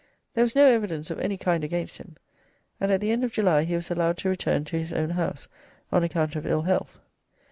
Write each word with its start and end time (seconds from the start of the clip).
There 0.33 0.43
was 0.43 0.55
no 0.55 0.65
evidence 0.65 1.11
of 1.11 1.19
any 1.19 1.37
kind 1.37 1.63
against 1.63 1.97
him, 1.99 2.15
and 2.79 2.91
at 2.91 3.01
the 3.01 3.11
end 3.11 3.23
of 3.23 3.31
July 3.33 3.65
he 3.65 3.75
was 3.75 3.91
allowed 3.91 4.17
to 4.17 4.29
return 4.29 4.65
to 4.65 4.79
his 4.79 4.91
own 4.91 5.11
house 5.11 5.47
on 5.91 6.03
account 6.03 6.35
of 6.35 6.47
ill 6.47 6.63
health. 6.63 6.99